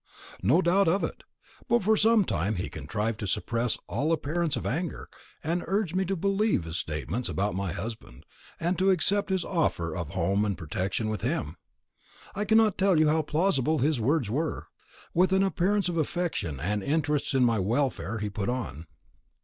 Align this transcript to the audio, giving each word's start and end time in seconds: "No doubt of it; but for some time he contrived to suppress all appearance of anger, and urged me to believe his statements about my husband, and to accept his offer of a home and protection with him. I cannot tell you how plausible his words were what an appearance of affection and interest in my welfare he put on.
"No 0.41 0.63
doubt 0.63 0.87
of 0.87 1.03
it; 1.03 1.25
but 1.69 1.83
for 1.83 1.95
some 1.95 2.25
time 2.25 2.55
he 2.55 2.69
contrived 2.69 3.19
to 3.19 3.27
suppress 3.27 3.77
all 3.85 4.11
appearance 4.11 4.55
of 4.55 4.65
anger, 4.65 5.07
and 5.43 5.63
urged 5.67 5.95
me 5.95 6.05
to 6.05 6.15
believe 6.15 6.63
his 6.63 6.77
statements 6.77 7.29
about 7.29 7.53
my 7.53 7.71
husband, 7.71 8.25
and 8.59 8.79
to 8.79 8.89
accept 8.89 9.29
his 9.29 9.45
offer 9.45 9.95
of 9.95 10.09
a 10.09 10.13
home 10.13 10.43
and 10.43 10.57
protection 10.57 11.07
with 11.07 11.21
him. 11.21 11.55
I 12.33 12.45
cannot 12.45 12.79
tell 12.79 12.97
you 12.99 13.09
how 13.09 13.21
plausible 13.21 13.77
his 13.77 13.99
words 13.99 14.27
were 14.27 14.69
what 15.13 15.31
an 15.33 15.43
appearance 15.43 15.87
of 15.87 15.97
affection 15.97 16.59
and 16.59 16.81
interest 16.81 17.35
in 17.35 17.45
my 17.45 17.59
welfare 17.59 18.17
he 18.17 18.31
put 18.31 18.49
on. 18.49 18.87